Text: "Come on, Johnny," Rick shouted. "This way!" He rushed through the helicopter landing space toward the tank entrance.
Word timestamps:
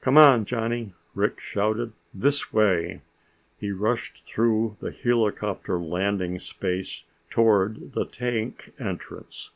"Come 0.00 0.18
on, 0.18 0.46
Johnny," 0.46 0.94
Rick 1.14 1.38
shouted. 1.38 1.92
"This 2.12 2.52
way!" 2.52 3.02
He 3.60 3.70
rushed 3.70 4.24
through 4.26 4.76
the 4.80 4.90
helicopter 4.90 5.78
landing 5.78 6.40
space 6.40 7.04
toward 7.30 7.92
the 7.92 8.04
tank 8.04 8.72
entrance. 8.80 9.52